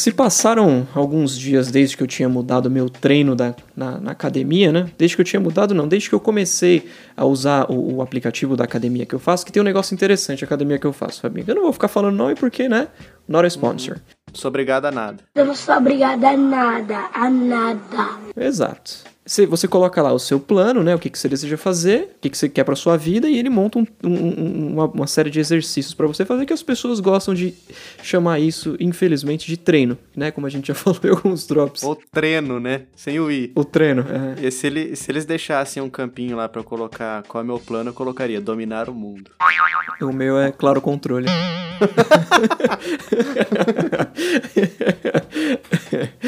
[0.00, 4.72] Se passaram alguns dias desde que eu tinha mudado meu treino da, na, na academia,
[4.72, 4.90] né?
[4.96, 8.56] Desde que eu tinha mudado, não, desde que eu comecei a usar o, o, aplicativo
[8.56, 11.20] da academia que eu faço, que tem um negócio interessante, a academia que eu faço,
[11.20, 11.44] Fabinho.
[11.46, 12.88] Eu não vou ficar falando nome porque, né?
[13.28, 13.96] Not a sponsor.
[13.96, 14.00] Uhum.
[14.32, 15.22] Sou obrigado a nada.
[15.34, 18.08] Eu não sou obrigado a nada, a nada.
[18.34, 19.09] Exato.
[19.24, 20.94] Você, você coloca lá o seu plano, né?
[20.94, 23.38] O que, que você deseja fazer, o que, que você quer para sua vida, e
[23.38, 27.00] ele monta um, um, uma, uma, série de exercícios para você fazer que as pessoas
[27.00, 27.54] gostam de
[28.02, 30.30] chamar isso, infelizmente, de treino, né?
[30.30, 31.82] Como a gente já falou em alguns drops.
[31.82, 32.82] O treino, né?
[32.96, 33.52] Sem o i.
[33.54, 34.46] O treino, é.
[34.46, 37.60] E se, ele, se eles deixassem um campinho lá para colocar qual é o meu
[37.60, 39.30] plano, eu colocaria dominar o mundo.
[40.00, 41.26] O meu é claro controle.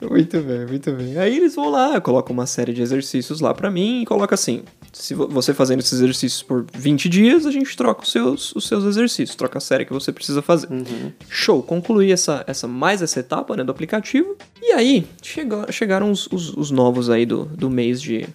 [0.00, 1.18] muito bem, muito bem.
[1.18, 4.62] Aí eles vão lá, colocam uma série de exercícios lá para mim e coloca assim:
[4.92, 8.84] se você fazendo esses exercícios por 20 dias, a gente troca os seus, os seus
[8.84, 10.70] exercícios, troca a série que você precisa fazer.
[10.70, 11.12] Uhum.
[11.28, 14.36] Show, concluí essa, essa, mais essa etapa né, do aplicativo.
[14.60, 18.26] E aí chegou, chegaram os, os, os novos aí do, do mês de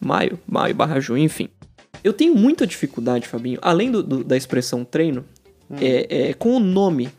[0.00, 1.48] maio, maio barra junho, enfim.
[2.02, 5.24] Eu tenho muita dificuldade, Fabinho, além do, do da expressão treino,
[5.70, 5.76] hum.
[5.80, 7.10] é, é, com o nome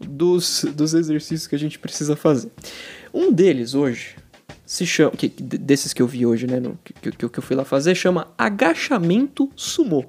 [0.00, 2.50] dos, dos exercícios que a gente precisa fazer.
[3.12, 4.16] Um deles hoje
[4.64, 7.54] se chama, que, desses que eu vi hoje, né, no, que, que, que eu fui
[7.54, 10.06] lá fazer, chama agachamento sumô.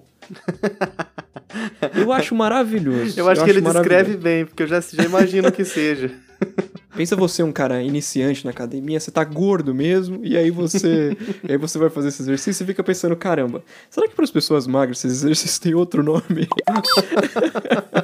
[1.96, 3.20] eu acho maravilhoso.
[3.20, 6.12] Eu acho eu que acho ele descreve bem, porque eu já, já imagino que seja.
[6.96, 11.52] Pensa você um cara iniciante na academia, você tá gordo mesmo, e aí você, e
[11.52, 14.68] aí você vai fazer esse exercício e fica pensando, caramba, será que para as pessoas
[14.68, 16.48] magras esses exercícios têm outro nome?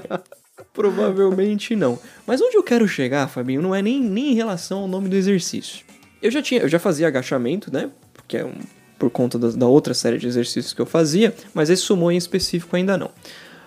[0.93, 1.99] Provavelmente não.
[2.25, 5.15] Mas onde eu quero chegar, Fabinho, não é nem, nem em relação ao nome do
[5.15, 5.85] exercício.
[6.21, 7.89] Eu já tinha, eu já fazia agachamento, né?
[8.13, 8.53] Porque é um,
[8.97, 12.17] por conta da, da outra série de exercícios que eu fazia, mas esse sumou em
[12.17, 13.11] específico ainda não.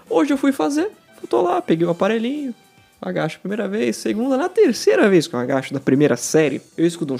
[0.08, 0.90] Hoje eu fui fazer,
[1.22, 2.54] eu tô lá, peguei o aparelhinho,
[3.00, 6.86] agacho a primeira vez, segunda, na terceira vez que eu agacho da primeira série, eu
[6.86, 7.18] escuto um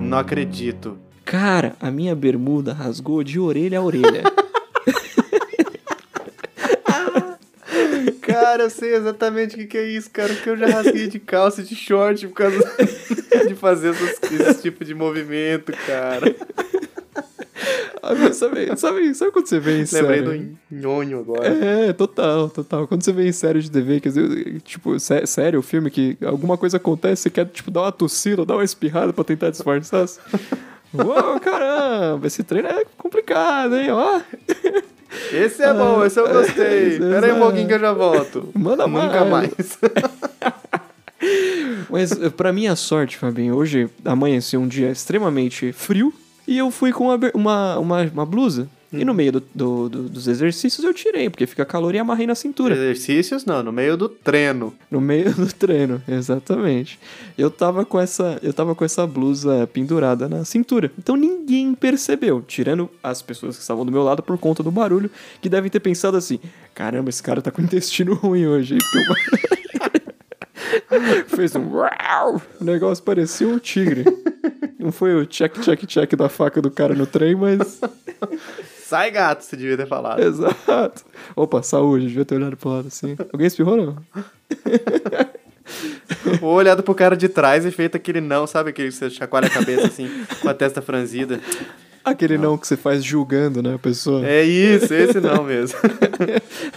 [0.00, 0.98] Não acredito.
[1.24, 4.22] Cara, a minha bermuda rasgou de orelha a orelha.
[8.34, 10.32] Cara, eu sei exatamente o que, que é isso, cara.
[10.32, 12.58] Porque eu já rasguei de calça e de short por causa
[13.46, 16.34] de fazer essas, esse tipo de movimento, cara.
[18.32, 20.38] sabe, sabe, sabe quando você vê em Lembrei série?
[20.38, 21.48] do nhonho agora.
[21.48, 22.86] É, total, total.
[22.86, 26.16] Quando você vê em série de TV, quer dizer, tipo, sé sério, o filme que
[26.24, 30.06] alguma coisa acontece, você quer, tipo, dar uma tossida, dar uma espirrada pra tentar disfarçar.
[30.94, 34.20] Uou, caramba, esse treino é complicado, hein, ó.
[35.34, 36.94] Esse é bom, esse eu gostei.
[36.94, 38.48] Espera aí um pouquinho que eu já volto.
[38.54, 39.50] Manda Nunca mais.
[41.90, 46.12] Mas pra minha sorte, Fabinho, hoje amanheceu um dia extremamente frio
[46.46, 48.68] e eu fui com uma, uma, uma, uma blusa
[49.00, 52.26] e no meio do, do, do, dos exercícios eu tirei, porque fica calor e amarrei
[52.26, 52.74] na cintura.
[52.74, 54.74] Exercícios não, no meio do treino.
[54.90, 56.98] No meio do treino, exatamente.
[57.36, 60.90] Eu tava com essa, eu tava com essa blusa pendurada na cintura.
[60.98, 65.10] Então ninguém percebeu, tirando as pessoas que estavam do meu lado por conta do barulho,
[65.40, 66.38] que devem ter pensado assim:
[66.74, 68.78] "Caramba, esse cara tá com o intestino ruim hoje".
[71.28, 74.04] Fez um o negócio parecia um tigre.
[74.78, 77.80] Não foi o check, check, check da faca do cara no trem, mas
[78.86, 80.20] Sai gato, você devia ter falado.
[80.20, 81.06] Exato.
[81.34, 83.16] Opa, saúde, devia ter olhado pro lado assim.
[83.32, 83.96] Alguém espirrou, não?
[86.42, 88.70] Ou olhado pro cara de trás e feito aquele não, sabe?
[88.70, 90.10] Aquele que você chacoalha a cabeça assim,
[90.42, 91.40] com a testa franzida.
[92.04, 92.50] Aquele não.
[92.50, 94.26] não que você faz julgando, né, a pessoa.
[94.26, 95.78] É isso, esse não mesmo.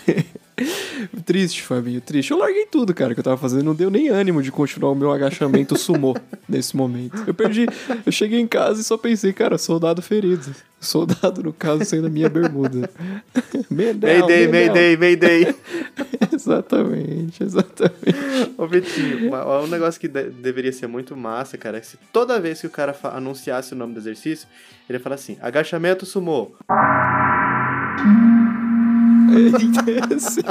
[1.26, 2.32] triste, Fabinho, triste.
[2.32, 3.66] Eu larguei tudo, cara, que eu tava fazendo.
[3.66, 6.16] Não deu nem ânimo de continuar o meu agachamento sumô
[6.48, 7.22] nesse momento.
[7.28, 7.68] Eu perdi.
[8.06, 10.56] Eu cheguei em casa e só pensei, cara, soldado ferido.
[10.80, 12.88] Soldado, no caso, sendo a minha bermuda.
[13.70, 15.56] Medel, mayday, mayday, mayday.
[16.32, 18.54] exatamente, exatamente.
[18.58, 22.40] Ô, Vitinho, um negócio que de deveria ser muito massa, cara, é que se toda
[22.40, 24.48] vez que o cara anunciasse o nome do exercício,
[24.88, 26.52] ele ia falar assim: agachamento sumô.
[30.20, 30.44] sim.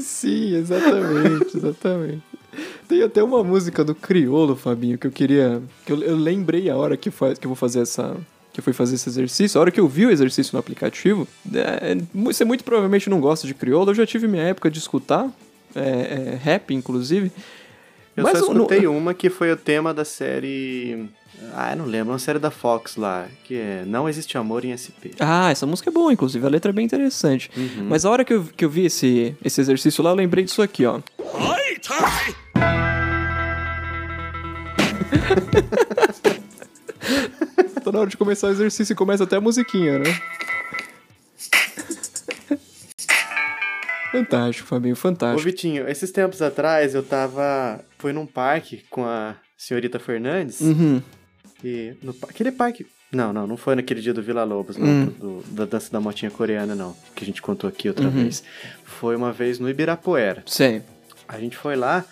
[0.00, 2.33] sim, exatamente, exatamente.
[2.88, 5.62] Tem até uma música do Criolo, Fabinho, que eu queria.
[5.84, 8.16] que eu, eu lembrei a hora que, faz, que eu vou fazer essa.
[8.52, 11.26] Que eu fui fazer esse exercício, a hora que eu vi o exercício no aplicativo,
[11.52, 15.28] é, você muito provavelmente não gosta de crioulo, eu já tive minha época de escutar,
[15.74, 17.32] é, é, rap inclusive.
[18.16, 18.96] Eu Mas só escutei no...
[18.96, 21.08] uma que foi o tema da série
[21.52, 24.76] ah, eu não lembro, uma série da Fox lá, que é Não Existe Amor em
[24.76, 25.14] SP.
[25.18, 27.50] Ah, essa música é boa, inclusive, a letra é bem interessante.
[27.56, 27.86] Uhum.
[27.88, 30.62] Mas a hora que eu, que eu vi esse, esse exercício lá, eu lembrei disso
[30.62, 31.00] aqui, ó.
[31.34, 31.63] Ai,
[37.84, 40.20] tá na hora de começar o exercício e começa até a musiquinha, né?
[44.12, 45.42] Fantástico, Fabinho, Ô, fantástico.
[45.42, 47.84] Vitinho, esses tempos atrás eu tava.
[47.98, 50.60] Fui num parque com a senhorita Fernandes.
[50.60, 51.02] Uhum.
[51.64, 52.86] E no, aquele parque.
[53.10, 55.06] Não, não, não foi naquele dia do Vila Lobos, não, Hum.
[55.06, 56.96] do- da dança da motinha coreana, não.
[57.14, 58.10] Que a gente contou aqui outra Uhum.
[58.10, 58.42] vez.
[58.84, 60.42] Foi uma vez no Ibirapuera.
[60.46, 60.82] Sei.
[61.34, 62.04] A gente foi lá,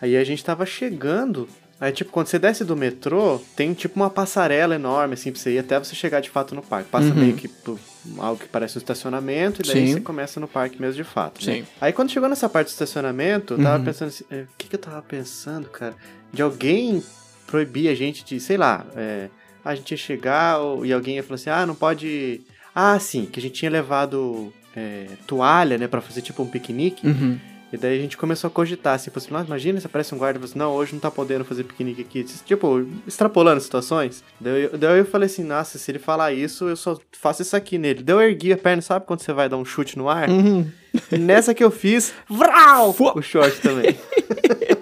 [0.00, 1.48] aí a gente tava chegando.
[1.80, 5.52] Aí, tipo, quando você desce do metrô, tem tipo uma passarela enorme, assim, pra você
[5.54, 6.90] ir até você chegar de fato no parque.
[6.90, 7.14] Passa Uhum.
[7.14, 7.78] meio que por
[8.18, 9.92] algo que parece um estacionamento, e daí Sim.
[9.94, 11.44] você começa no parque mesmo de fato.
[11.46, 11.54] né?
[11.54, 11.64] Sim.
[11.80, 13.84] Aí quando chegou nessa parte do estacionamento, eu tava Uhum.
[13.84, 15.94] pensando assim, é, o que, que eu tava pensando, cara?
[16.30, 17.02] De alguém
[17.46, 19.28] proibir a gente de, sei lá, é,
[19.64, 22.42] a gente ia chegar ou- e alguém ia falar assim, ah, não pode.
[22.74, 27.06] Ah, sim, que a gente tinha levado é, toalha, né, pra fazer tipo um piquenique.
[27.06, 27.38] Uhum.
[27.72, 30.40] E daí a gente começou a cogitar, assim, assim, "Nossa, imagina se aparece um guarda
[30.40, 32.24] e assim, não, hoje não tá podendo fazer piquenique aqui.
[32.44, 34.24] Tipo, extrapolando situações.
[34.40, 37.56] Daí eu, daí eu falei assim, nossa, se ele falar isso, eu só faço isso
[37.56, 38.02] aqui nele.
[38.02, 40.28] Daí eu ergui a perna, sabe quando você vai dar um chute no ar?
[40.28, 40.68] Uhum.
[41.12, 42.92] E nessa que eu fiz, vral!
[42.92, 43.16] Fua!
[43.16, 43.96] O short também.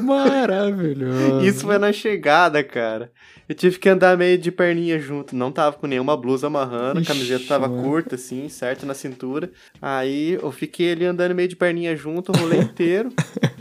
[0.00, 1.44] Maravilhoso.
[1.44, 3.10] Isso foi na chegada, cara.
[3.48, 5.36] Eu tive que andar meio de perninha junto.
[5.36, 7.82] Não tava com nenhuma blusa amarrando, a camiseta tava mano.
[7.82, 9.50] curta, assim, certo na cintura.
[9.82, 13.10] Aí eu fiquei ali andando meio de perninha junto o rolê inteiro.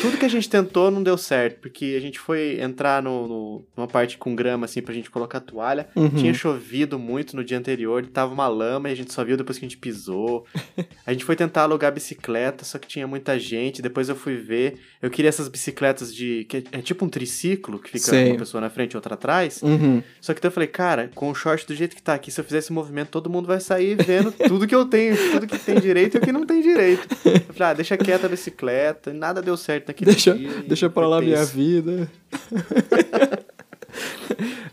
[0.00, 3.64] Tudo que a gente tentou não deu certo, porque a gente foi entrar no, no-
[3.76, 5.88] numa parte com grama, assim, pra gente colocar a toalha.
[5.96, 6.08] Uhum.
[6.10, 9.58] Tinha chovido muito no dia anterior, tava uma lama e a gente só viu depois
[9.58, 10.46] que a gente pisou.
[11.06, 13.80] A gente foi tentar alugar bicicleta, só que tinha muita gente.
[13.80, 14.78] Depois eu fui ver.
[15.00, 16.44] Eu queria essas bicicletas de.
[16.44, 18.30] que é, é tipo um triciclo, que fica Sei.
[18.32, 19.62] uma pessoa na frente e outra atrás.
[19.62, 20.02] Uhum.
[20.20, 22.38] Só que daí eu falei, cara, com o short do jeito que tá aqui, se
[22.40, 25.58] eu fizer esse movimento, todo mundo vai sair vendo tudo que eu tenho, tudo que
[25.58, 27.08] tem direito e o que não tem direito.
[27.24, 30.48] Eu falei, ah, deixa quieta a bicicleta, e nada deu certo naquele Deixa, dia.
[30.64, 32.10] e deixa pra lá minha vida.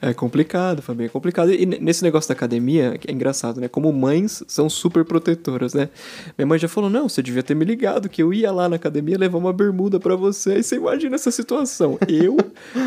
[0.01, 1.51] É complicado, Fabinho, é complicado.
[1.51, 3.67] E nesse negócio da academia, é engraçado, né?
[3.67, 5.89] Como mães são super protetoras, né?
[6.37, 8.75] Minha mãe já falou: não, você devia ter me ligado que eu ia lá na
[8.75, 10.53] academia levar uma bermuda pra você.
[10.53, 11.97] Aí você imagina essa situação.
[12.07, 12.37] Eu,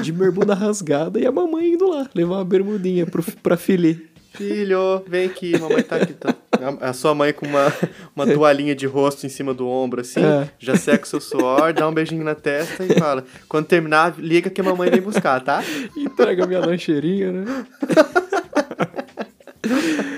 [0.02, 4.00] de bermuda rasgada, e a mamãe indo lá levar uma bermudinha pro, pra filha.
[4.38, 6.12] Filho, vem aqui, mamãe tá aqui.
[6.14, 6.34] Tá.
[6.80, 7.72] A, a sua mãe com uma,
[8.16, 10.48] uma toalhinha de rosto em cima do ombro, assim, É.
[10.58, 14.48] já seca o seu suor, dá um beijinho na testa e fala: quando terminar, liga
[14.48, 15.62] que a mamãe vem buscar, tá?
[15.96, 17.44] Entrega minha lancheirinha, né?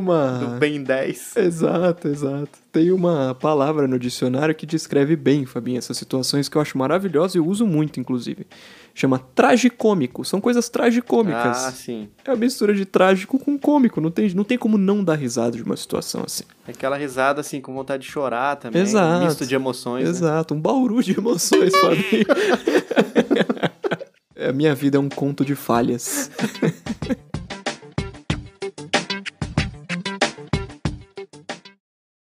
[0.00, 0.38] Uma.
[0.38, 1.36] Do bem 10.
[1.36, 2.58] Exato, exato.
[2.72, 7.34] Tem uma palavra no dicionário que descreve bem, Fabinho, essas situações que eu acho maravilhosas
[7.34, 8.46] e uso muito, inclusive.
[8.94, 10.24] Chama tragicômico.
[10.24, 11.64] São coisas tragicômicas.
[11.64, 12.08] Ah, sim.
[12.24, 14.00] É a mistura de trágico com cômico.
[14.00, 16.44] Não tem, não tem como não dar risada de uma situação assim.
[16.66, 18.80] Aquela risada, assim, com vontade de chorar também.
[18.82, 19.22] Exato.
[19.22, 20.04] Um misto de emoções.
[20.04, 20.10] né?
[20.10, 22.26] Exato, um bauru de emoções, Fabinho.
[24.48, 26.30] a minha vida é um conto de falhas.